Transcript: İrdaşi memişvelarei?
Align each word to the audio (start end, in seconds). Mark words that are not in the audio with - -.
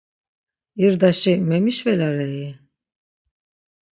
İrdaşi 0.83 1.33
memişvelarei? 1.47 2.49